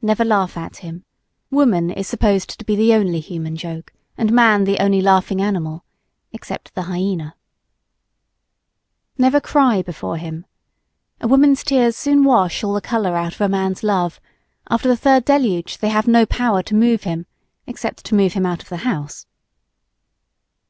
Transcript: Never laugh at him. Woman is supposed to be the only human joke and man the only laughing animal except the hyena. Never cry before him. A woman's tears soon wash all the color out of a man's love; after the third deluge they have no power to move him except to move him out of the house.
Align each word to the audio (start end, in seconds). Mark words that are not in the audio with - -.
Never 0.00 0.24
laugh 0.24 0.56
at 0.56 0.78
him. 0.78 1.04
Woman 1.50 1.90
is 1.90 2.08
supposed 2.08 2.58
to 2.58 2.64
be 2.64 2.74
the 2.74 2.94
only 2.94 3.20
human 3.20 3.56
joke 3.56 3.92
and 4.16 4.32
man 4.32 4.64
the 4.64 4.78
only 4.78 5.02
laughing 5.02 5.42
animal 5.42 5.84
except 6.32 6.74
the 6.74 6.84
hyena. 6.84 7.36
Never 9.18 9.42
cry 9.42 9.82
before 9.82 10.16
him. 10.16 10.46
A 11.20 11.28
woman's 11.28 11.62
tears 11.62 11.94
soon 11.94 12.24
wash 12.24 12.64
all 12.64 12.72
the 12.72 12.80
color 12.80 13.14
out 13.14 13.34
of 13.34 13.40
a 13.42 13.48
man's 13.50 13.82
love; 13.82 14.18
after 14.70 14.88
the 14.88 14.96
third 14.96 15.26
deluge 15.26 15.76
they 15.76 15.90
have 15.90 16.08
no 16.08 16.24
power 16.24 16.62
to 16.62 16.74
move 16.74 17.02
him 17.02 17.26
except 17.66 18.02
to 18.06 18.14
move 18.14 18.32
him 18.32 18.46
out 18.46 18.62
of 18.62 18.70
the 18.70 18.78
house. 18.78 19.26